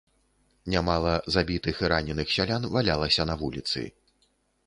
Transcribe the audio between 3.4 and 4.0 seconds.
вуліцы.